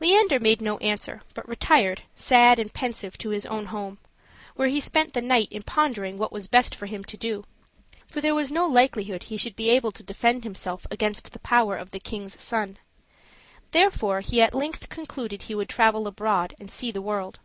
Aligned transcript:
Leander 0.00 0.40
made 0.40 0.62
no 0.62 0.78
answer, 0.78 1.20
but 1.34 1.46
retired 1.46 2.00
sad 2.14 2.58
and 2.58 2.72
pensive 2.72 3.18
to 3.18 3.28
his 3.28 3.44
own 3.44 3.66
home, 3.66 3.98
where 4.56 4.68
he 4.68 4.80
spent 4.80 5.12
the 5.12 5.20
night 5.20 5.46
in 5.50 5.62
pondering 5.62 6.16
what 6.16 6.32
was 6.32 6.46
best 6.48 6.74
for 6.74 6.86
him 6.86 7.04
to 7.04 7.18
do; 7.18 7.44
for 8.06 8.22
there 8.22 8.34
was 8.34 8.50
no 8.50 8.64
likelihood 8.66 9.24
he 9.24 9.36
should 9.36 9.54
be 9.56 9.68
able 9.68 9.92
to 9.92 10.02
defend 10.02 10.42
himself 10.42 10.86
against 10.90 11.34
the 11.34 11.38
power 11.40 11.76
of 11.76 11.90
the 11.90 12.00
king's 12.00 12.40
son; 12.40 12.78
therefore 13.72 14.20
he 14.22 14.40
at 14.40 14.54
length 14.54 14.88
concluded 14.88 15.42
he 15.42 15.54
would 15.54 15.68
travel 15.68 16.06
abroad 16.06 16.54
and 16.58 16.70
see 16.70 16.90
the 16.90 17.02
world. 17.02 17.38